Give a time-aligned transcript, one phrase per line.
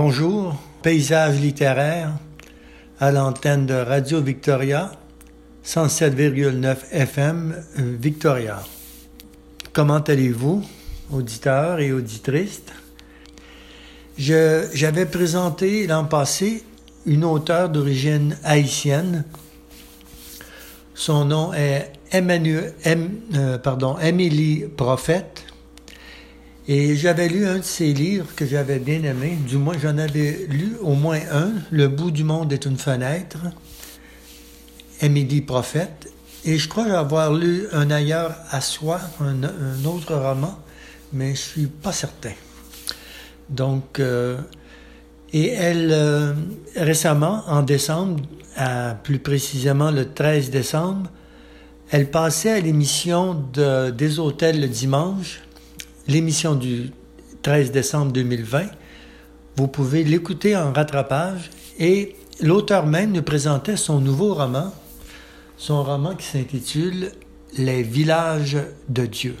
[0.00, 2.12] Bonjour, paysage littéraire
[3.00, 4.92] à l'antenne de Radio Victoria,
[5.64, 7.56] 107,9 FM
[8.00, 8.62] Victoria.
[9.72, 10.62] Comment allez-vous,
[11.10, 12.62] auditeurs et auditrices?
[14.16, 16.62] J'avais présenté l'an passé
[17.04, 19.24] une auteure d'origine haïtienne.
[20.94, 22.72] Son nom est Emmanuel,
[23.34, 23.96] euh, pardon,
[24.76, 25.47] Prophète.
[26.70, 30.46] Et j'avais lu un de ses livres que j'avais bien aimé, du moins j'en avais
[30.50, 33.38] lu au moins un, Le bout du monde est une fenêtre,
[35.00, 36.12] Émilie Prophète.
[36.44, 39.42] Et je crois avoir lu un ailleurs à soi, un,
[39.86, 40.58] autre roman,
[41.14, 42.34] mais je suis pas certain.
[43.48, 44.36] Donc, euh,
[45.32, 46.34] et elle, euh,
[46.76, 48.20] récemment, en décembre,
[49.04, 51.10] plus précisément le 13 décembre,
[51.90, 55.40] elle passait à l'émission de, des hôtels le dimanche
[56.08, 56.90] l'émission du
[57.42, 58.64] 13 décembre 2020.
[59.56, 64.72] Vous pouvez l'écouter en rattrapage et l'auteur même nous présentait son nouveau roman,
[65.58, 67.12] son roman qui s'intitule
[67.58, 68.56] Les villages
[68.88, 69.36] de Dieu.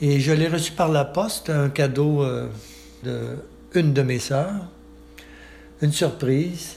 [0.00, 2.48] Et je l'ai reçu par la poste, un cadeau euh,
[3.02, 3.36] de
[3.74, 4.66] de mes sœurs,
[5.80, 6.76] une surprise.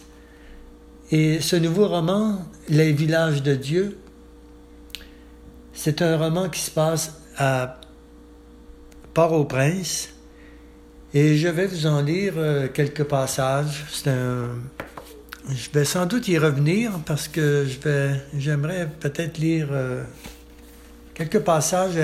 [1.12, 2.40] Et ce nouveau roman,
[2.70, 3.98] Les villages de Dieu,
[5.74, 7.80] c'est un roman qui se passe à
[9.16, 10.10] Port-au-Prince.
[11.14, 13.86] Et je vais vous en lire euh, quelques passages.
[14.06, 20.04] Je vais sans doute y revenir parce que je vais, j'aimerais peut-être lire euh,
[21.14, 21.98] quelques passages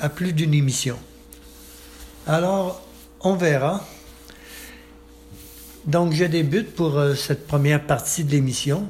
[0.00, 0.96] à, plus d'une émission.
[2.28, 2.86] Alors,
[3.20, 3.84] on verra.
[5.84, 8.88] Donc, je débute pour euh, cette première partie de l'émission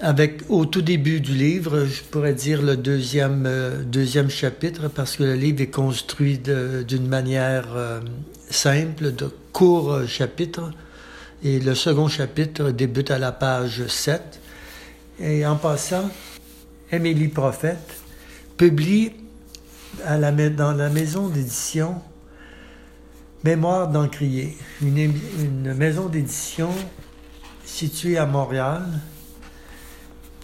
[0.00, 5.16] avec au tout début du livre, je pourrais dire le deuxième, euh, deuxième chapitre, parce
[5.16, 8.00] que le livre est construit d'une manière euh,
[8.48, 10.70] simple, de courts euh, chapitres,
[11.42, 14.40] et le second chapitre débute à la page 7.
[15.20, 16.10] Et en passant,
[16.90, 17.96] Émilie Prophète
[18.56, 19.12] publie
[20.06, 21.96] dans la maison d'édition
[23.42, 26.70] Mémoire d'Encrier, une, une maison d'édition
[27.64, 28.82] située à Montréal,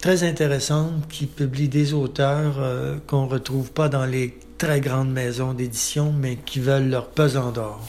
[0.00, 5.12] très intéressante qui publie des auteurs euh, qu'on ne retrouve pas dans les très grandes
[5.12, 7.86] maisons d'édition, mais qui veulent leur pesant d'or.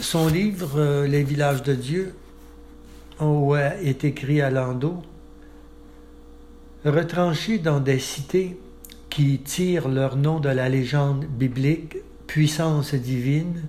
[0.00, 2.14] Son livre euh, Les villages de Dieu
[3.82, 5.02] est écrit à Landau,
[6.84, 8.58] retranché dans des cités
[9.08, 13.62] qui tirent leur nom de la légende biblique, puissance divine,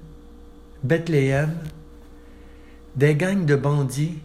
[0.84, 1.56] Bethléem,
[2.96, 4.17] des gangs de bandits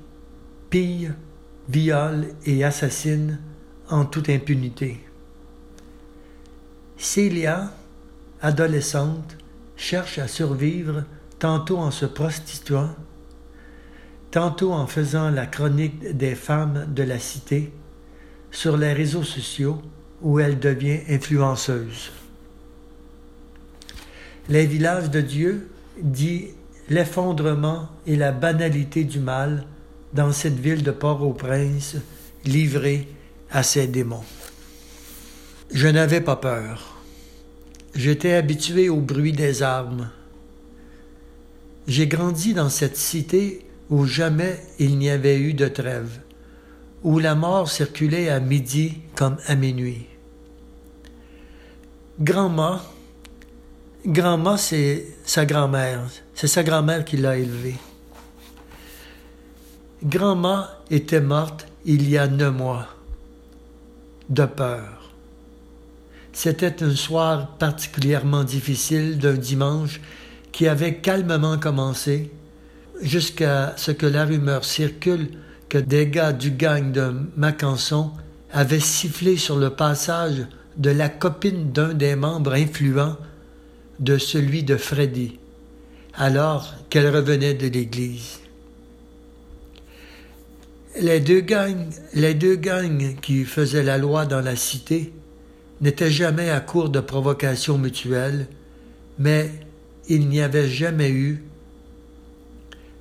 [0.71, 1.12] pillent
[1.71, 3.39] viole et assassine
[3.89, 5.01] en toute impunité.
[6.97, 7.73] Célia,
[8.43, 9.37] adolescente,
[9.77, 11.05] cherche à survivre
[11.39, 12.91] tantôt en se prostituant,
[14.31, 17.73] tantôt en faisant la chronique des femmes de la cité
[18.51, 19.81] sur les réseaux sociaux
[20.23, 22.13] où elle devient influenceuse.
[24.49, 25.71] Les villages de Dieu
[26.03, 26.49] dit
[26.89, 29.65] l'effondrement et la banalité du mal
[30.12, 31.97] dans cette ville de Port-au-Prince,
[32.44, 33.09] livrée
[33.50, 34.25] à ses démons.
[35.72, 36.97] Je n'avais pas peur.
[37.94, 40.10] J'étais habitué au bruit des armes.
[41.86, 46.21] J'ai grandi dans cette cité où jamais il n'y avait eu de trêve,
[47.03, 50.06] où la mort circulait à midi comme à minuit.
[52.21, 52.84] Grand-mère,
[54.06, 56.03] grand-mère, c'est sa grand-mère,
[56.34, 57.77] c'est sa grand-mère qui l'a élevée.
[60.03, 62.87] Grand-mère était morte il y a neuf mois,
[64.31, 65.13] de peur.
[66.33, 70.01] C'était un soir particulièrement difficile d'un dimanche
[70.53, 72.31] qui avait calmement commencé,
[73.03, 75.33] jusqu'à ce que la rumeur circule
[75.69, 78.13] que des gars du gang de Macanson
[78.53, 80.47] avaient sifflé sur le passage
[80.79, 83.19] de la copine d'un des membres influents
[83.99, 85.39] de celui de Freddy,
[86.15, 88.41] alors qu'elle revenait de l'église.
[91.01, 95.15] Les deux gangs, qui faisaient la loi dans la cité
[95.81, 98.47] n'étaient jamais à court de provocations mutuelles,
[99.19, 99.51] mais
[100.09, 101.43] il n'y avait jamais eu,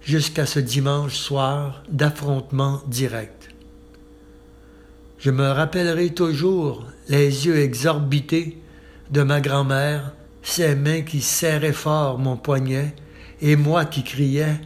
[0.02, 3.50] jusqu'à ce dimanche soir, d'affrontement direct.
[5.18, 8.58] Je me rappellerai toujours les yeux exorbités
[9.12, 12.96] de ma grand-mère, ses mains qui serraient fort mon poignet,
[13.42, 14.62] et moi qui criais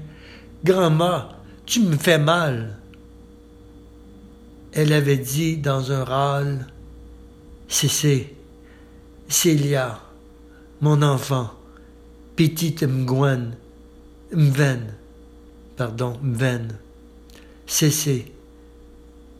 [0.64, 2.78] Grand-mère, tu me fais mal
[4.74, 6.68] elle avait dit dans un râle
[7.68, 8.36] Cécé,
[9.28, 10.00] Célia,
[10.82, 11.52] mon enfant,
[12.36, 13.56] Petite Mgwen,
[14.32, 14.94] Mven,
[15.78, 16.76] pardon, Mven.
[17.66, 18.32] Cessez.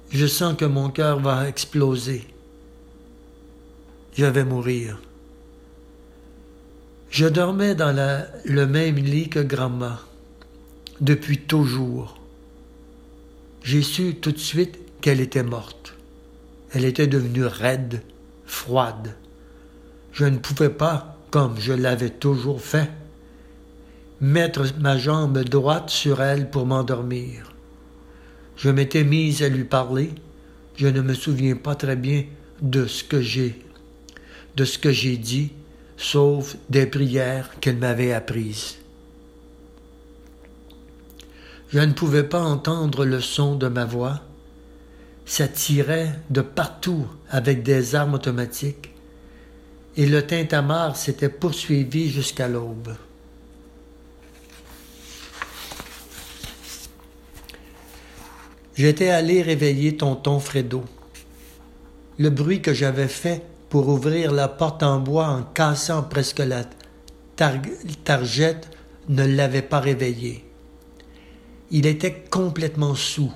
[0.10, 2.24] Je sens que mon cœur va exploser.
[4.16, 5.00] Je vais mourir.
[7.10, 7.96] Je dormais dans
[8.46, 10.00] le même lit que Grandma,
[11.02, 12.20] depuis toujours.
[13.64, 15.94] J'ai su tout de suite qu'elle était morte.
[16.72, 18.02] Elle était devenue raide,
[18.46, 19.14] froide.
[20.14, 22.90] Je ne pouvais pas, comme je l'avais toujours fait,
[24.22, 27.54] mettre ma jambe droite sur elle pour m'endormir.
[28.56, 30.12] Je m'étais mise à lui parler.
[30.78, 32.24] Je ne me souviens pas très bien
[32.62, 33.60] de ce que j'ai
[34.56, 35.52] de ce que j'ai dit,
[35.98, 38.78] sauf des prières qu'elle m'avait apprises.
[41.70, 44.22] Je ne pouvais pas entendre le son de ma voix.
[45.26, 48.92] Ça tirait de partout avec des armes automatiques,
[49.96, 52.96] et le tintamarre s'était poursuivi jusqu'à l'aube.
[58.76, 60.84] J'étais allé réveiller tonton Fredo.
[62.18, 66.64] Le bruit que j'avais fait pour ouvrir la porte en bois en cassant presque la
[67.36, 68.70] targette
[69.10, 70.44] ne l'avait pas réveillé.
[71.70, 73.32] Il était complètement sous,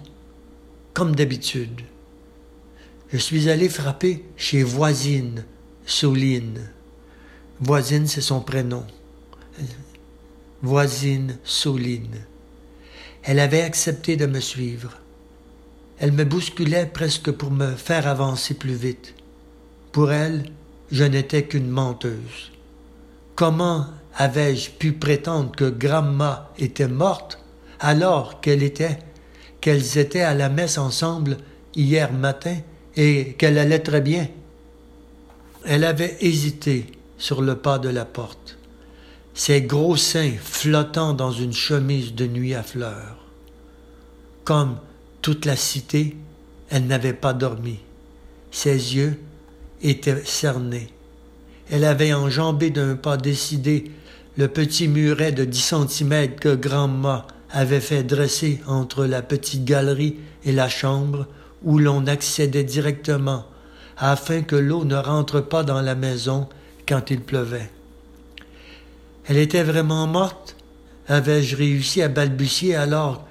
[0.98, 1.82] comme d'habitude.
[3.14, 5.46] Je suis allé frapper chez voisine,
[5.86, 6.72] Soline.
[7.60, 8.84] Voisine, c'est son prénom.
[10.64, 12.26] Voisine Soline.
[13.22, 14.98] Elle avait accepté de me suivre.
[16.00, 19.14] Elle me bousculait presque pour me faire avancer plus vite.
[19.92, 20.46] Pour elle,
[20.92, 22.52] je n'étais qu'une menteuse.
[23.36, 23.86] Comment
[24.16, 27.38] avais-je pu prétendre que Gramma était morte
[27.80, 28.98] alors qu'elle était,
[29.70, 31.38] étaient à la messe ensemble
[31.76, 32.58] hier matin
[32.96, 34.28] et qu'elle allait très bien?
[35.66, 36.86] Elle avait hésité
[37.18, 38.58] sur le pas de la porte,
[39.34, 43.18] ses gros seins flottant dans une chemise de nuit à fleurs.
[44.44, 44.78] Comme
[45.22, 46.16] toute la cité,
[46.70, 47.80] elle n'avait pas dormi.
[48.52, 49.20] Ses yeux
[49.82, 50.88] était cernée.
[51.70, 53.92] Elle avait enjambé d'un pas décidé
[54.38, 60.18] le petit muret de dix centimètres que grand'ma avait fait dresser entre la petite galerie
[60.44, 61.28] et la chambre
[61.64, 63.46] où l'on accédait directement
[63.98, 66.48] afin que l'eau ne rentre pas dans la maison
[66.88, 67.72] quand il pleuvait.
[69.26, 70.58] Elle était vraiment morte
[71.08, 73.26] avais-je réussi à balbutier alors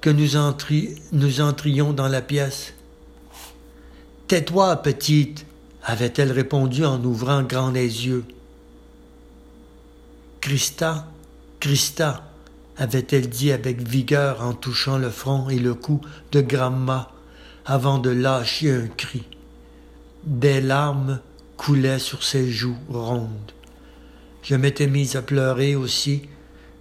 [0.00, 0.30] que nous,
[1.12, 2.74] nous entrions dans la pièce.
[4.26, 5.46] Tais-toi, petite,
[5.84, 8.24] avait-elle répondu en ouvrant grand les yeux.
[10.40, 11.06] Christa,
[11.60, 12.31] Christa,
[12.76, 16.00] avait-elle dit avec vigueur en touchant le front et le cou
[16.32, 17.12] de Gramma
[17.64, 19.22] avant de lâcher un cri.
[20.24, 21.20] Des larmes
[21.56, 23.52] coulaient sur ses joues rondes.
[24.42, 26.22] Je m'étais mise à pleurer aussi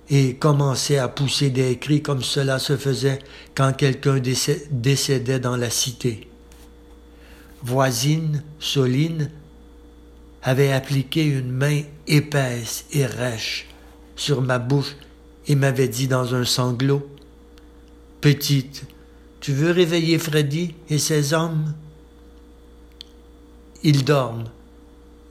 [0.10, 3.19] et commençais à pousser des cris comme cela se faisait
[3.55, 4.19] quand quelqu'un
[4.71, 6.27] décédait dans la cité
[7.63, 9.29] voisine, Soline,
[10.43, 13.67] avait appliqué une main épaisse et rêche
[14.15, 14.95] sur ma bouche
[15.48, 17.07] et m'avait dit dans un sanglot
[18.21, 18.83] Petite,
[19.39, 21.74] tu veux réveiller Freddy et ses hommes?
[23.83, 24.50] Ils dorment.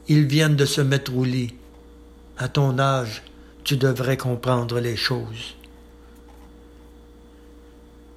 [0.09, 1.53] Ils viennent de se mettre au lit.
[2.37, 3.23] À ton âge,
[3.63, 5.55] tu devrais comprendre les choses.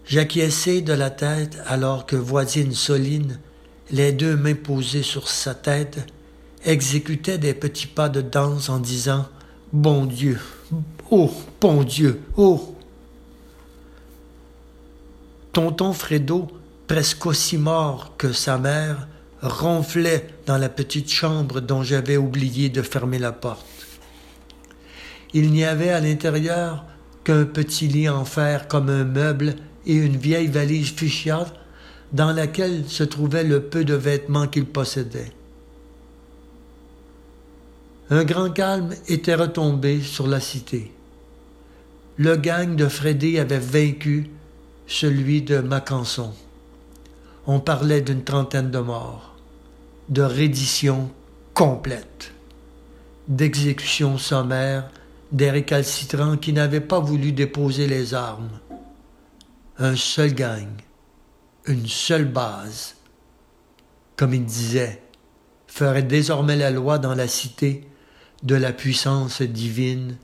[0.07, 3.39] J'acquiesçai de la tête alors que voisine Soline
[3.91, 6.07] les deux mains posées sur sa tête,
[6.65, 9.27] exécutait des petits pas de danse en disant
[9.73, 10.41] Bon Dieu,
[11.11, 11.31] oh,
[11.65, 12.77] bon Dieu, oh.
[15.55, 16.47] Tonton Fredo,
[16.87, 19.09] presque aussi mort que sa mère,
[19.41, 23.65] ronflait dans la petite chambre dont j'avais oublié de fermer la porte.
[25.33, 26.85] Il n'y avait à l'intérieur
[27.25, 29.55] qu'un petit lit en fer comme un meuble
[29.87, 31.47] et une vieille valise fuchsia
[32.13, 35.33] dans laquelle se trouvait le peu de vêtements qu'il possédait.
[38.11, 40.94] Un grand calme était retombé sur la cité.
[42.17, 44.31] Le gang de Freddy avait vaincu
[44.87, 46.33] celui de Macanson.
[47.49, 49.35] On parlait d'une trentaine de morts,
[50.11, 51.11] de reddition
[51.55, 52.33] complète,
[53.27, 54.89] d'exécution sommaire
[55.33, 58.61] des récalcitrants qui n'avaient pas voulu déposer les armes.
[59.79, 60.69] Un seul gang,
[61.67, 62.95] une seule base,
[64.15, 65.03] comme il disait,
[65.67, 67.89] ferait désormais la loi dans la cité
[68.45, 70.17] de la puissance divine,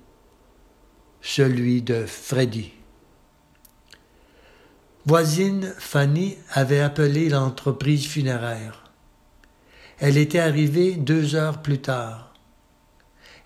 [1.23, 2.73] celui de Freddy.
[5.07, 8.85] Voisine Fanny avait appelé l'entreprise funéraire.
[9.99, 12.35] Elle était arrivée deux heures plus tard.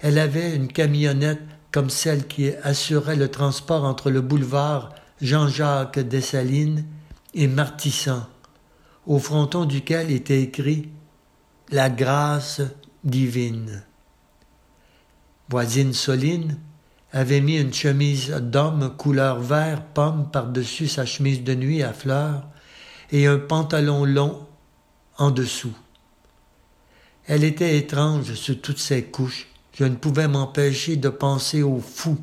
[0.01, 6.85] Elle avait une camionnette comme celle qui assurait le transport entre le boulevard Jean-Jacques Dessalines
[7.35, 8.27] et Martissan,
[9.07, 10.91] au fronton duquel était écrit
[11.71, 12.61] La grâce
[13.03, 13.85] divine.
[15.49, 16.59] Voisine Soline
[17.15, 22.43] avait mis une chemise d'homme couleur vert pomme par-dessus sa chemise de nuit à fleurs
[23.13, 24.45] et un pantalon long
[25.17, 25.77] en dessous.
[27.27, 29.47] Elle était étrange sous toutes ses couches.
[29.75, 32.19] Je ne pouvais m'empêcher de penser aux fous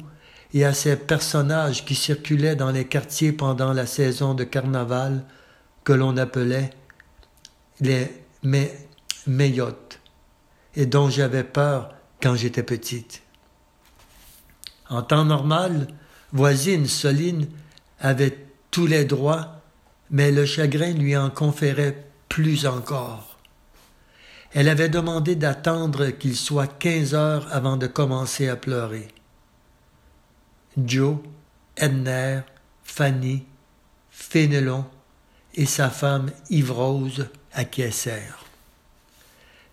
[0.53, 5.23] et à ces personnages qui circulaient dans les quartiers pendant la saison de carnaval
[5.85, 6.69] que l'on appelait
[7.79, 8.11] les
[9.25, 9.99] meyotes
[10.75, 13.23] et dont j'avais peur quand j'étais petite.
[14.91, 15.87] En temps normal,
[16.33, 17.47] voisine Soline
[18.01, 18.37] avait
[18.71, 19.61] tous les droits,
[20.09, 23.39] mais le chagrin lui en conférait plus encore.
[24.53, 29.07] Elle avait demandé d'attendre qu'il soit quinze heures avant de commencer à pleurer.
[30.77, 31.19] Joe,
[31.77, 32.41] Edner,
[32.83, 33.45] Fanny,
[34.09, 34.83] Fénelon
[35.53, 38.43] et sa femme Yves-Rose acquiescèrent.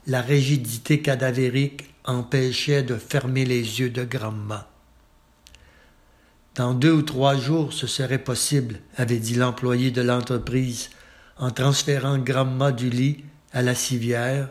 [0.06, 4.68] La rigidité cadavérique empêchait de fermer les yeux de Gramma.
[6.58, 10.90] Dans deux ou trois jours, ce serait possible, avait dit l'employé de l'entreprise,
[11.36, 13.22] en transférant Gramma du lit
[13.52, 14.48] à la civière,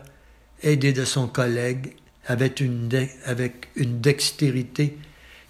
[0.62, 2.88] aidé de son collègue, avec une,
[3.26, 4.96] avec une dextérité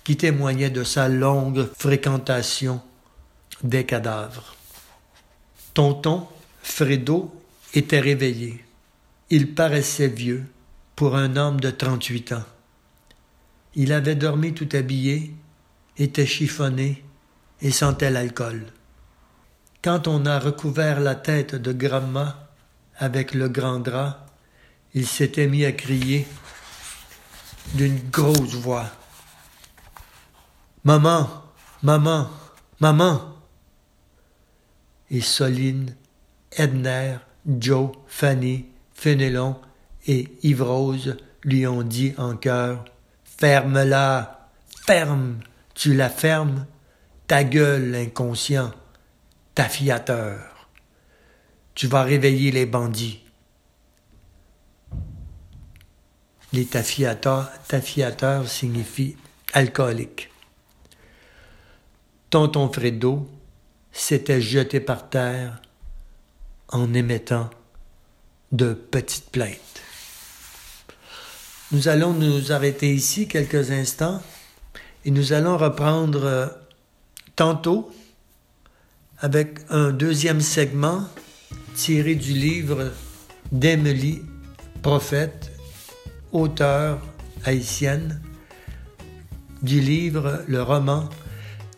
[0.03, 2.83] qui témoignait de sa longue fréquentation
[3.63, 4.57] des cadavres.
[5.75, 6.27] Tonton,
[6.65, 7.33] Fredo,
[7.73, 8.65] était réveillé.
[9.31, 10.45] Il paraissait vieux
[10.97, 12.45] pour un homme de trente-huit ans.
[13.77, 15.33] Il avait dormi tout habillé,
[15.99, 17.05] était chiffonné
[17.61, 18.67] et sentait l'alcool.
[19.83, 22.49] Quand on a recouvert la tête de Gramma
[22.97, 24.27] avec le grand drap,
[24.95, 26.27] il s'était mis à crier
[27.75, 28.87] d'une grosse voix.
[30.85, 31.29] Maman,
[31.83, 32.29] maman,
[32.81, 33.35] maman.
[35.11, 35.95] Et Soline,
[36.53, 39.57] Edner, Joe, Fanny, Fénélon
[40.07, 42.85] et Yves-Rose lui ont dit en chœur
[43.25, 44.49] Ferme-la,
[44.87, 45.39] ferme,
[45.79, 46.67] tu la fermes,
[47.29, 48.73] ta gueule, inconscient,
[49.55, 50.69] ta fiateur.
[51.77, 53.23] Tu vas réveiller les bandits.
[56.53, 59.17] Les tafiateurs, tafiateurs signifie
[59.53, 60.31] alcoolique.
[62.31, 63.31] Tonton Fredo
[63.93, 65.63] s'était jeté par terre
[66.71, 67.51] en émettant
[68.51, 69.83] de petites plaintes.
[71.71, 74.21] Nous allons nous arrêter ici quelques instants
[75.05, 76.47] et nous allons reprendre euh,
[77.37, 77.91] tantôt
[79.21, 81.05] avec un deuxième segment
[81.75, 82.93] tiré du livre
[83.53, 84.23] d'Emily,
[84.83, 85.53] prophète,
[86.33, 87.01] auteur
[87.45, 88.21] haïtienne,
[89.63, 91.09] du livre, le roman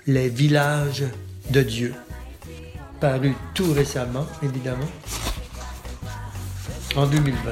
[0.06, 1.04] Les villages
[1.50, 1.94] de Dieu,
[3.00, 4.90] paru tout récemment, évidemment,
[6.96, 7.50] en 2020.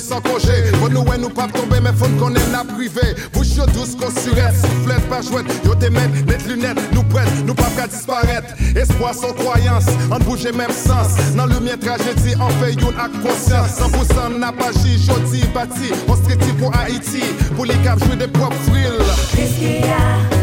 [0.00, 0.64] Sans congé.
[0.80, 3.14] Faut nous, ouais, nous pas tomber, mais faut qu'on ait la privée.
[3.32, 5.46] Bouche douce, qu'on surette, soufflette, pas chouette.
[5.64, 8.54] Yo, t'es même, net lunettes, nous prête, nous pas qu'à disparaître.
[8.76, 11.34] Espoir sans croyance, en bouger même sens.
[11.36, 13.78] Dans mien tragédie, en fait, yon à conscience.
[13.78, 15.10] 100% n'a pas agi,
[15.54, 15.92] bâti.
[16.06, 17.22] On se pour Haïti,
[17.56, 18.86] pour les caps jouer des propres frilles.
[19.34, 20.37] Qu'est-ce qu'il y a?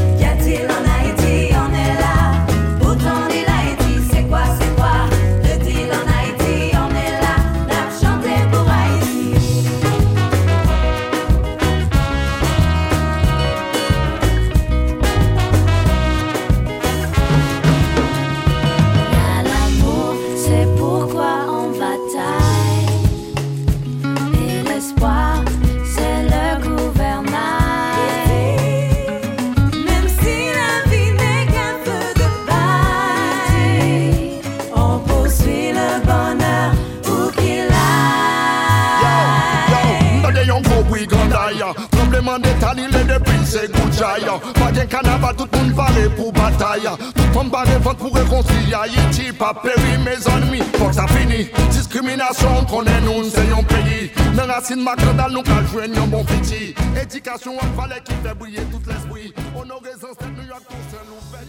[54.76, 56.76] Racines macadal, nous qu'à jouer un bon petit.
[57.02, 59.34] Éducation en valet qui fait briller tout l'esprit.
[59.56, 61.46] Honorer ancêtres, New York, tout seul, nous fait.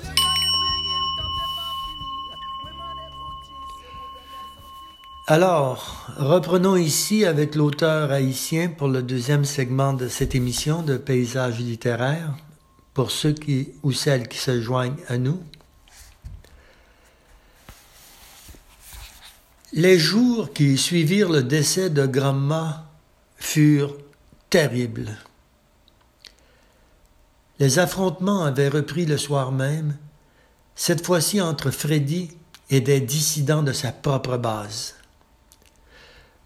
[5.29, 11.59] Alors, reprenons ici avec l'auteur haïtien pour le deuxième segment de cette émission de Paysages
[11.59, 12.37] littéraires,
[12.95, 15.41] pour ceux qui ou celles qui se joignent à nous.
[19.73, 22.86] Les jours qui suivirent le décès de Gramma
[23.37, 23.97] furent
[24.51, 25.17] terribles.
[27.59, 29.97] Les affrontements avaient repris le soir même,
[30.75, 32.31] cette fois-ci entre Freddy
[32.69, 34.95] et des dissidents de sa propre base.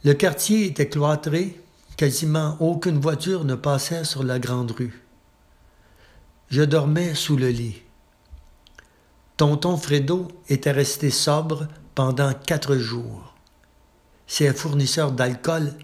[0.04, 1.60] Le quartier était cloîtré,
[1.96, 5.02] quasiment aucune voiture ne passait sur la grande rue.
[6.48, 7.82] Je dormais sous le lit.
[9.36, 13.34] Tonton Fredo était resté sobre pendant quatre jours.
[14.26, 15.74] Ses fournisseurs d'alcool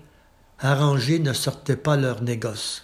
[0.60, 2.82] arrangés ne sortaient pas leur négoce.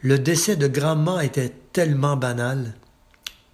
[0.00, 2.74] Le décès de grand était tellement banal.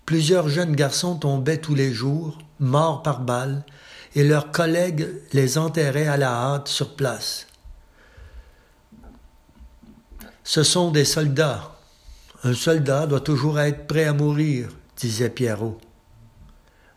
[0.07, 3.65] Plusieurs jeunes garçons tombaient tous les jours, morts par balle,
[4.15, 7.47] et leurs collègues les enterraient à la hâte sur place.
[10.43, 11.77] Ce sont des soldats.
[12.43, 15.79] Un soldat doit toujours être prêt à mourir, disait Pierrot.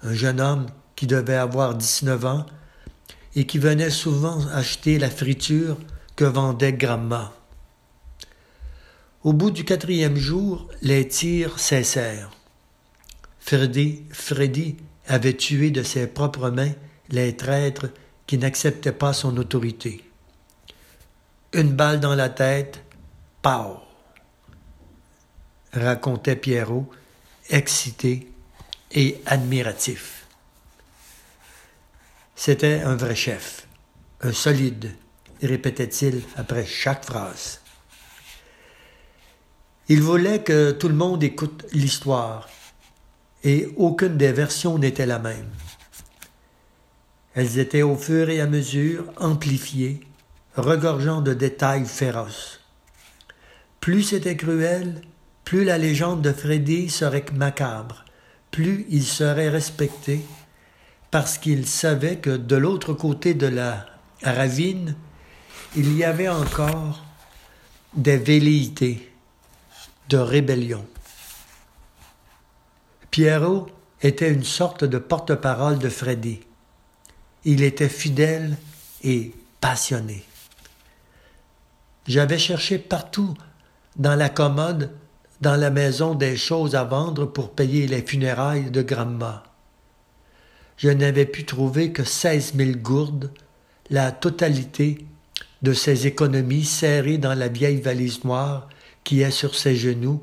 [0.03, 2.45] Un jeune homme qui devait avoir 19 ans
[3.35, 5.77] et qui venait souvent acheter la friture
[6.15, 7.33] que vendait Gramma.
[9.23, 12.31] Au bout du quatrième jour, les tirs cessèrent.
[13.39, 16.73] Freddy, Freddy avait tué de ses propres mains
[17.09, 17.89] les traîtres
[18.27, 20.03] qui n'acceptaient pas son autorité.
[21.53, 22.81] Une balle dans la tête,
[23.41, 23.77] pau
[25.73, 26.89] racontait Pierrot,
[27.49, 28.31] excité
[28.91, 30.20] et admiratif.
[32.43, 33.67] C'était un vrai chef,
[34.21, 34.95] un solide,
[35.43, 37.61] répétait-il après chaque phrase.
[39.89, 42.49] Il voulait que tout le monde écoute l'histoire,
[43.43, 45.51] et aucune des versions n'était la même.
[47.35, 50.01] Elles étaient au fur et à mesure amplifiées,
[50.55, 52.59] regorgeant de détails féroces.
[53.81, 55.01] Plus c'était cruel,
[55.43, 58.03] plus la légende de Freddy serait macabre,
[58.49, 60.21] plus il serait respecté,
[61.11, 63.85] parce qu'il savait que de l'autre côté de la
[64.23, 64.95] ravine,
[65.75, 67.03] il y avait encore
[67.93, 69.11] des velléités
[70.09, 70.85] de rébellion.
[73.11, 73.67] Pierrot
[74.01, 76.39] était une sorte de porte-parole de Freddy.
[77.43, 78.57] Il était fidèle
[79.03, 80.23] et passionné.
[82.07, 83.33] J'avais cherché partout,
[83.97, 84.91] dans la commode,
[85.41, 89.43] dans la maison, des choses à vendre pour payer les funérailles de Gramma.
[90.77, 93.31] Je n'avais pu trouver que seize mille gourdes,
[93.89, 95.05] la totalité
[95.61, 98.67] de ses économies serrées dans la vieille valise noire
[99.03, 100.19] qui est sur ses genoux,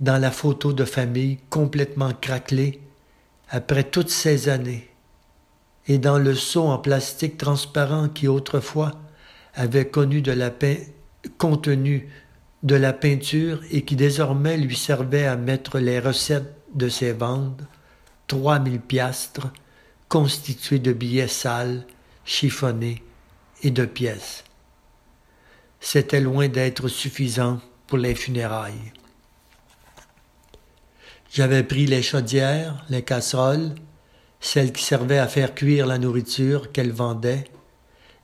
[0.00, 2.80] dans la photo de famille complètement craquelée
[3.48, 4.88] après toutes ces années
[5.88, 8.92] et dans le seau en plastique transparent qui autrefois
[9.54, 10.34] avait connu de
[11.38, 12.08] contenu
[12.62, 17.62] de la peinture et qui désormais lui servait à mettre les recettes de ses ventes,
[18.26, 19.48] trois mille piastres,
[20.08, 21.86] constitués de billets sales,
[22.24, 23.02] chiffonnés
[23.62, 24.44] et de pièces.
[25.80, 28.92] C'était loin d'être suffisant pour les funérailles.
[31.32, 33.74] J'avais pris les chaudières, les casseroles,
[34.40, 37.44] celle qui servait à faire cuire la nourriture qu'elle vendait,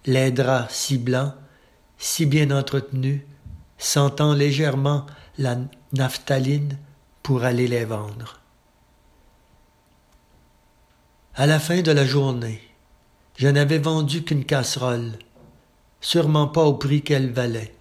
[0.06, 1.34] les draps si blancs,
[1.98, 3.20] si bien entretenus,
[3.78, 5.06] sentant légèrement
[5.38, 5.58] la
[5.92, 6.78] naphtaline
[7.22, 8.41] pour aller les vendre.
[11.34, 12.60] À la fin de la journée,
[13.36, 15.12] je n'avais vendu qu'une casserole,
[16.02, 17.72] sûrement pas au prix qu'elle valait.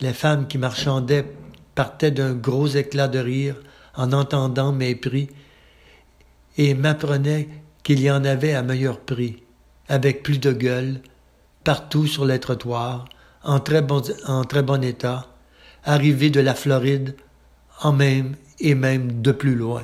[0.00, 1.26] Les femmes qui marchandaient
[1.74, 3.56] partaient d'un gros éclat de rire
[3.96, 5.30] en entendant mes prix
[6.58, 7.48] et m'apprenait
[7.82, 9.42] qu'il y en avait à meilleur prix,
[9.88, 11.00] avec plus de gueule,
[11.64, 13.06] partout sur les trottoirs,
[13.42, 15.26] en très bon, en très bon état,
[15.82, 17.16] arrivés de la Floride,
[17.82, 19.82] en même et même de plus loin.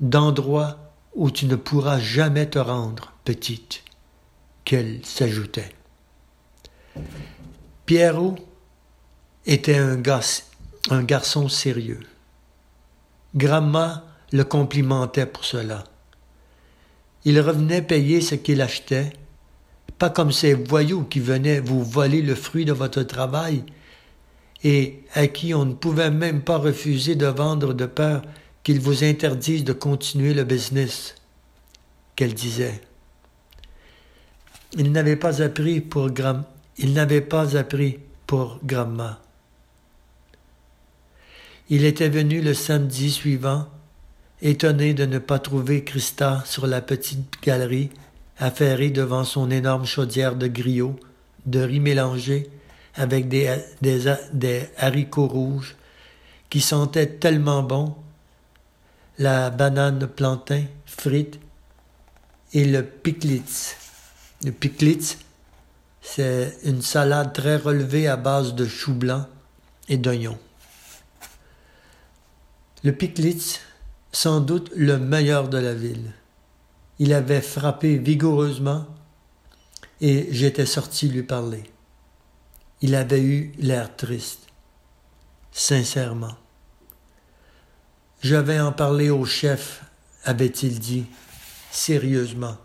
[0.00, 0.78] D'endroits
[1.14, 3.82] où tu ne pourras jamais te rendre, petite,
[4.64, 5.72] qu'elle s'ajoutait.
[7.86, 8.36] Pierrot
[9.46, 9.96] était un,
[11.02, 12.00] garçon sérieux.
[13.34, 15.84] Gramma le complimentait pour cela.
[17.24, 19.12] Il revenait payer ce qu'il achetait,
[19.98, 23.64] pas comme ces voyous qui venaient vous voler le fruit de votre travail
[24.62, 28.22] et à qui on ne pouvait même pas refuser de vendre de peur
[28.68, 31.14] qu'ils vous interdisent de continuer le business,
[32.16, 32.82] qu'elle disait.
[34.74, 36.44] Il n'avait pas appris pour Gram...
[36.76, 36.92] Il
[38.62, 39.22] Gramma.
[41.70, 43.68] Il était venu le samedi suivant,
[44.42, 47.88] étonné de ne pas trouver Christa sur la petite galerie,
[48.36, 51.00] affairée devant son énorme chaudière de griots,
[51.46, 52.50] de riz mélangé
[52.96, 53.50] avec des,
[53.80, 55.74] des, des haricots rouges
[56.50, 57.96] qui sentaient tellement bon,
[59.18, 61.38] la banane plantain frite
[62.52, 63.76] et le piklitz.
[64.44, 65.18] Le piklitz,
[66.00, 69.26] c'est une salade très relevée à base de choux blancs
[69.88, 70.38] et d'oignons.
[72.84, 73.60] Le Piklitz,
[74.12, 76.12] sans doute le meilleur de la ville.
[76.98, 78.86] Il avait frappé vigoureusement
[80.00, 81.64] et j'étais sorti lui parler.
[82.80, 84.46] Il avait eu l'air triste,
[85.50, 86.36] sincèrement.
[88.20, 89.84] Je vais en parler au chef,
[90.24, 91.06] avait-il dit,
[91.70, 92.56] sérieusement.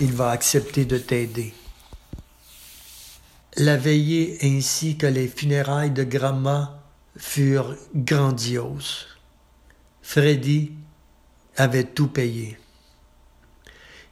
[0.00, 1.52] Il va accepter de t'aider.
[3.56, 6.82] La veillée ainsi que les funérailles de Gramma
[7.18, 9.06] furent grandioses.
[10.00, 10.72] Freddy
[11.58, 12.58] avait tout payé.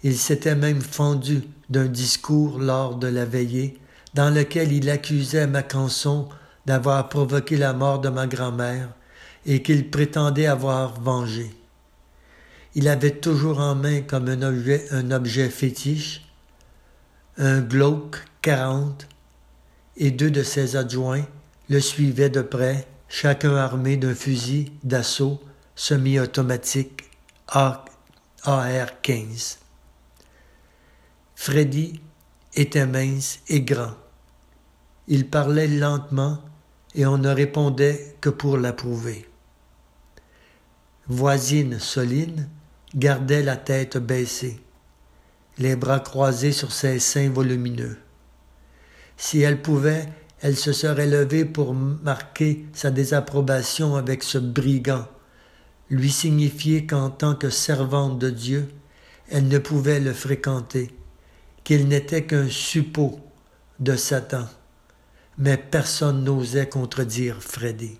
[0.02, 3.80] Il s'était même fendu d'un discours lors de la veillée
[4.12, 6.28] dans lequel il accusait Macanson
[6.66, 8.90] d'avoir provoqué la mort de ma grand-mère
[9.48, 11.50] et qu'il prétendait avoir vengé.
[12.76, 16.28] Il avait toujours en main comme un objet, un objet fétiche
[17.38, 19.08] un Glock 40
[19.96, 21.24] et deux de ses adjoints
[21.68, 25.40] le suivaient de près, chacun armé d'un fusil d'assaut
[25.76, 27.04] semi-automatique
[27.46, 29.58] AR-15.
[31.36, 32.00] Freddy
[32.54, 33.94] était mince et grand.
[35.06, 36.38] Il parlait lentement
[36.96, 39.27] et on ne répondait que pour l'approuver.
[41.10, 42.50] Voisine Soline
[42.94, 44.60] gardait la tête baissée,
[45.56, 47.96] les bras croisés sur ses seins volumineux.
[49.16, 50.06] Si elle pouvait,
[50.42, 55.06] elle se serait levée pour marquer sa désapprobation avec ce brigand,
[55.88, 58.68] lui signifier qu'en tant que servante de Dieu,
[59.30, 60.94] elle ne pouvait le fréquenter,
[61.64, 63.18] qu'il n'était qu'un suppôt
[63.80, 64.46] de Satan.
[65.38, 67.96] Mais personne n'osait contredire Freddy.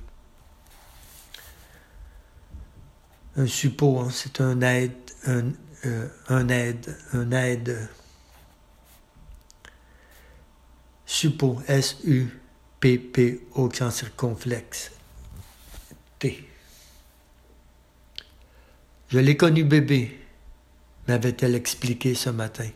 [3.39, 4.93] Un suppôt, hein, c'est un aide,
[5.25, 5.53] un,
[5.87, 7.89] euh, un aide, un aide
[11.07, 14.91] Suppo, S-U-P-P-O, accent circonflexe.
[16.19, 16.47] T.
[19.09, 20.21] Je l'ai connu bébé,
[21.07, 22.69] m'avait-elle expliqué ce matin.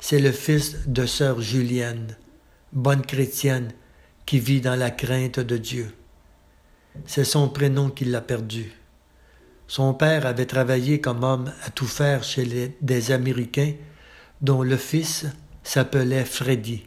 [0.00, 2.16] C'est le fils de sœur Julienne,
[2.72, 3.72] bonne chrétienne,
[4.26, 5.94] qui vit dans la crainte de Dieu.
[7.06, 8.72] C'est son prénom qui l'a perdu.
[9.72, 13.72] Son père avait travaillé comme homme à tout faire chez des Américains,
[14.42, 15.24] dont le fils
[15.62, 16.84] s'appelait Freddy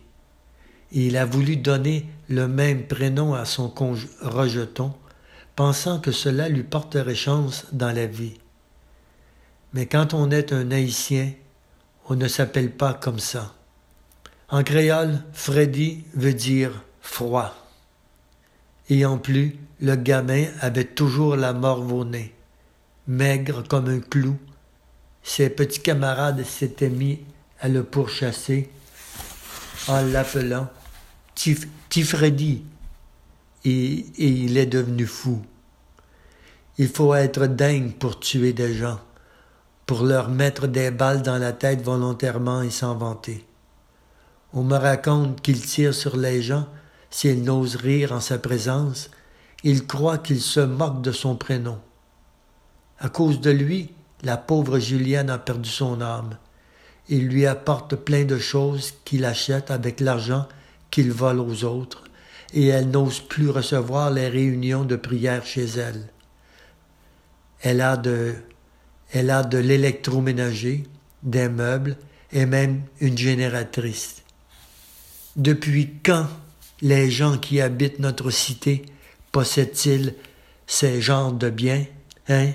[0.92, 3.74] il a voulu donner le même prénom à son
[4.22, 4.94] rejeton,
[5.56, 8.38] pensant que cela lui porterait chance dans la vie.
[9.74, 11.34] Mais quand on est un Haïtien,
[12.08, 13.56] on ne s'appelle pas comme ça.
[14.50, 17.54] En créole, Freddy veut dire froid.
[18.90, 22.34] Et en plus, le gamin avait toujours la morve au nez,
[23.08, 24.38] maigre comme un clou.
[25.24, 27.20] Ses petits camarades s'étaient mis
[27.60, 28.70] à le pourchasser
[29.88, 30.70] en l'appelant
[31.90, 32.64] Tifredi
[33.66, 35.42] et, il est devenu fou.
[36.78, 39.00] Il faut être dingue pour tuer des gens,
[39.86, 43.46] pour leur mettre des balles dans la tête volontairement et s'en vanter.
[44.54, 46.68] On me raconte qu'il tire sur les gens
[47.10, 49.10] s'ils n'osent rire en sa présence.
[49.64, 51.80] Il croit qu'il se moque de son prénom.
[53.00, 53.92] À cause de lui,
[54.24, 56.38] la pauvre Julienne a perdu son âme.
[57.10, 60.48] Il lui apporte plein de choses qu'il achète avec l'argent
[60.90, 62.06] qu'il vole aux autres,
[62.54, 66.10] et elle n'ose plus recevoir les réunions de prière chez elle.
[67.62, 68.34] Elle a de,
[69.12, 70.84] elle a de l'électroménager,
[71.24, 71.98] des meubles
[72.32, 74.24] et même une génératrice.
[75.36, 76.28] Depuis quand
[76.82, 78.86] les gens qui habitent notre cité
[79.32, 80.16] possèdent-ils
[80.66, 81.86] ces genres de biens,
[82.30, 82.52] hein?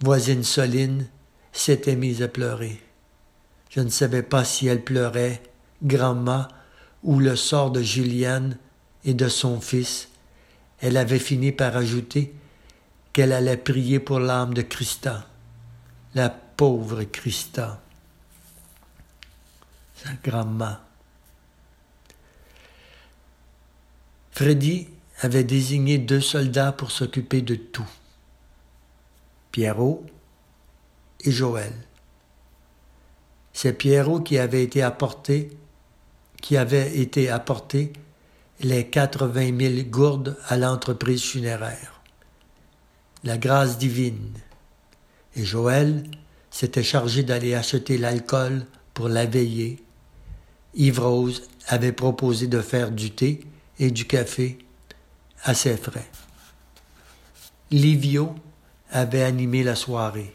[0.00, 1.08] Voisine Soline
[1.52, 2.82] s'était mise à pleurer.
[3.70, 5.42] Je ne savais pas si elle pleurait
[5.82, 6.48] Grandma
[7.02, 8.58] ou le sort de Julienne
[9.04, 10.08] et de son fils,
[10.80, 12.34] elle avait fini par ajouter
[13.12, 15.26] qu'elle allait prier pour l'âme de Christa,
[16.14, 17.80] la pauvre Christa,
[19.94, 20.84] sa grand'ma.
[24.32, 24.88] Freddy
[25.20, 27.88] avait désigné deux soldats pour s'occuper de tout,
[29.56, 30.04] Pierrot
[31.24, 31.72] et Joël.
[33.54, 35.56] C'est Pierrot qui avait été apporté,
[36.42, 37.94] qui avait été apporté
[38.60, 42.02] les 80 000 gourdes à l'entreprise funéraire.
[43.24, 44.34] La grâce divine.
[45.36, 46.04] Et Joël
[46.50, 49.82] s'était chargé d'aller acheter l'alcool pour la veillée.
[50.74, 53.40] Yves Rose avait proposé de faire du thé
[53.78, 54.58] et du café
[55.44, 56.10] à ses frais.
[57.70, 58.34] Livio
[58.96, 60.32] avait animé la soirée.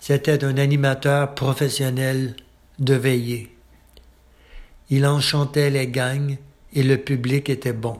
[0.00, 2.36] C'était un animateur professionnel
[2.78, 3.56] de veillée.
[4.88, 6.38] Il enchantait les gangs
[6.74, 7.98] et le public était bon.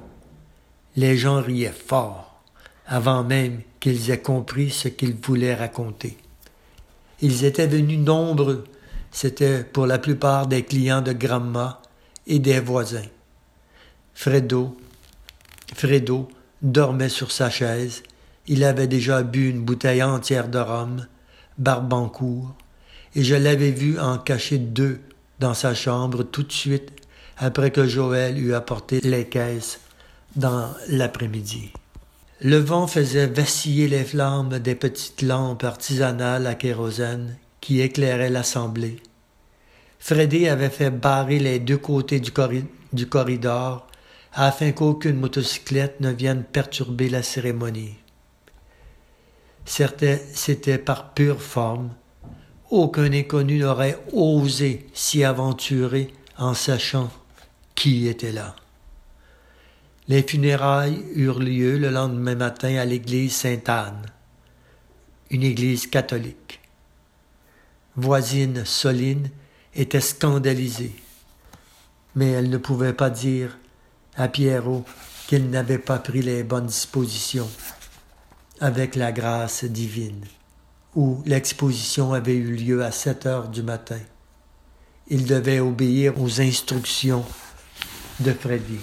[0.94, 2.40] Les gens riaient fort,
[2.87, 6.16] avant même qu'ils aient compris ce qu'il voulait raconter.
[7.20, 8.64] Ils étaient venus nombreux,
[9.11, 11.83] c'était pour la plupart des clients de Gramma
[12.29, 13.11] et des voisins.
[14.14, 14.76] Fredo,
[15.74, 16.29] Fredo
[16.62, 18.05] dormait sur sa chaise,
[18.46, 21.06] il avait déjà bu une bouteille entière de rhum,
[21.59, 22.54] Barbancourt,
[23.14, 25.00] et je l'avais vu en cacher deux
[25.40, 26.90] dans sa chambre tout de suite
[27.38, 29.80] après que Joël eut apporté les caisses
[30.37, 31.72] dans l'après-midi.
[32.40, 39.00] Le vent faisait vaciller les flammes des petites lampes artisanales à kérosène qui éclairaient l'assemblée.
[39.98, 42.32] Freddy avait fait barrer les deux côtés du,
[42.92, 43.87] du corridor
[44.35, 47.96] afin qu'aucune motocyclette ne vienne perturber la cérémonie.
[49.66, 51.90] C'était par pure forme.
[52.70, 57.11] Aucun inconnu n'aurait osé s'y aventurer en sachant
[57.74, 58.55] qui était là.
[60.09, 64.07] Les funérailles eurent lieu le lendemain matin à l'église Sainte-Anne,
[65.31, 66.61] une église catholique.
[67.96, 69.31] Voisine Soline
[69.74, 70.94] était scandalisée,
[72.14, 73.59] mais elle ne pouvait pas dire
[74.16, 74.85] à Pierrot
[75.26, 77.48] qu'il n'avait pas pris les bonnes dispositions
[78.60, 80.24] avec la grâce divine,
[80.94, 84.00] où l'exposition avait eu lieu à sept heures du matin.
[85.08, 87.24] Il devait obéir aux instructions
[88.20, 88.80] de Freddy.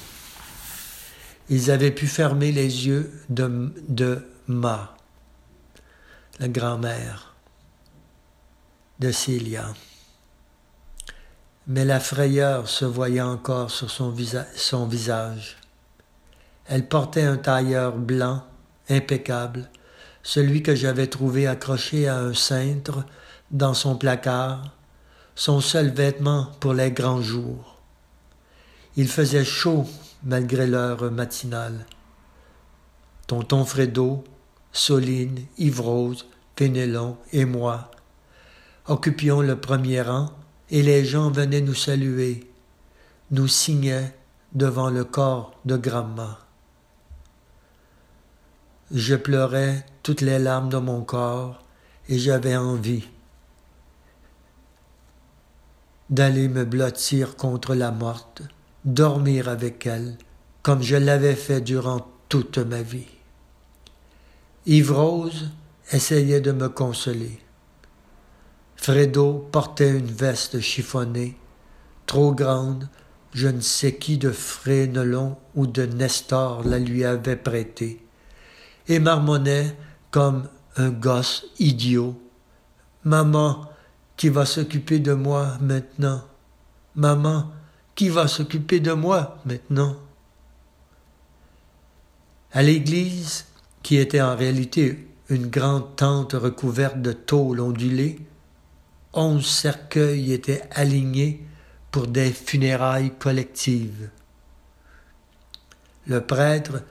[1.49, 4.95] Ils avaient pu fermer les yeux de, de Ma,
[6.39, 7.33] la grand-mère
[8.99, 9.73] de Célia.
[11.67, 15.57] Mais la frayeur se voyait encore sur son visage.
[16.65, 18.43] Elle portait un tailleur blanc,
[18.89, 19.69] impeccable,
[20.24, 23.06] celui que j'avais trouvé accroché à un cintre
[23.52, 24.76] dans son placard,
[25.36, 27.82] son seul vêtement pour les grands jours.
[28.96, 29.86] Il faisait chaud
[30.24, 31.86] malgré l'heure matinale.
[33.28, 34.24] Tonton Fredo,
[34.72, 37.89] Soline, Yves-Rose, Fénélon et moi
[38.88, 40.30] occupions le premier rang
[40.69, 42.50] et les gens venaient nous saluer,
[43.32, 44.13] nous signaient
[44.54, 46.39] devant le corps de Gramma.
[48.91, 51.63] Je pleurais toutes les larmes de mon corps
[52.10, 53.08] et j'avais envie
[56.10, 58.43] d'aller me blottir contre la morte
[58.86, 60.17] dormir avec elle,
[60.62, 63.08] comme je l'avais fait durant toute ma vie.
[64.65, 65.50] Yves Rose
[65.91, 67.39] essayait de me consoler.
[68.76, 71.38] Fredo portait une veste chiffonnée,
[72.06, 72.89] trop grande,
[73.34, 78.06] je ne sais qui de Frénelon ou de Nestor la lui avait prêtée,
[78.88, 79.76] et marmonnait
[80.12, 82.19] comme un gosse idiot.
[83.04, 83.69] Maman,
[84.17, 86.22] qui va s'occuper de moi maintenant?
[86.96, 87.52] Maman,
[87.96, 89.96] qui va s'occuper de moi maintenant?
[92.52, 93.46] À l'église,
[93.82, 98.19] qui était en réalité une grande tente recouverte de tôles ondulées,
[99.13, 101.46] onze cercueils étaient alignés
[101.91, 104.10] pour des funérailles collectives.
[106.08, 106.84] Le prêtre,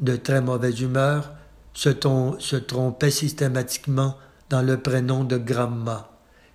[0.00, 1.32] de très mauvaise humeur,
[1.74, 4.16] se, trompait systématiquement
[4.48, 6.10] dans le prénom de Gramma,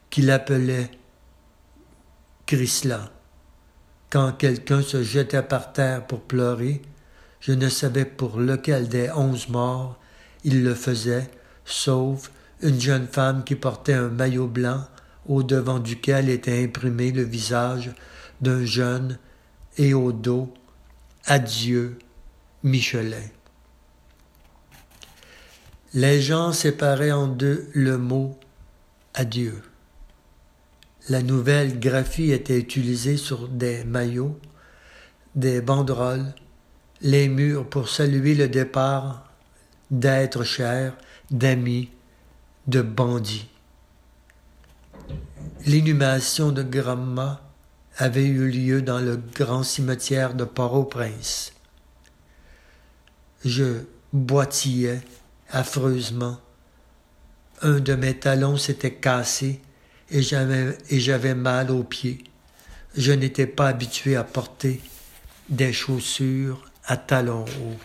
[0.10, 0.92] qu'il appelait
[2.46, 3.12] Chrysla.
[4.10, 6.82] Quand quelqu'un se jetait par terre pour pleurer,
[7.40, 10.00] je ne savais pour lequel des onze morts
[10.44, 11.30] il le faisait,
[11.64, 14.86] sauf une jeune femme qui portait un maillot blanc
[15.28, 17.94] au devant duquel était imprimé le visage
[18.42, 19.18] d'un jeune
[19.78, 20.54] et au dos
[21.26, 21.98] Adieu,
[22.64, 23.18] Michelin.
[25.96, 28.38] Les gens séparaient en deux le mot
[29.14, 29.62] adieu.
[31.08, 34.38] La nouvelle graphie était utilisée sur des maillots,
[35.36, 36.36] des banderoles,
[37.00, 39.32] les murs pour saluer le départ
[39.90, 40.98] d'êtres chers,
[41.32, 41.90] d'amis,
[42.68, 43.48] de bandits.
[45.66, 47.42] L'inhumation de Gramma
[47.96, 51.54] avait eu lieu dans le grand cimetière de Port-au-Prince.
[53.46, 55.00] Je boitillais
[55.56, 56.38] affreusement.
[57.62, 59.62] Un de mes talons s'était cassé
[60.12, 62.24] et j'avais, mal aux pieds.
[62.96, 64.82] Je n'étais pas habitué à porter
[65.50, 67.80] des chaussures à talons hauts.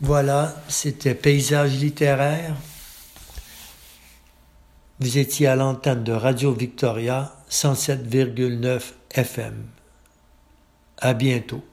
[0.00, 2.54] Voilà, c'était Paysage littéraire.
[5.00, 9.66] Vous étiez à l'antenne de Radio Victoria 107,9 FM.
[10.98, 11.64] À bientôt.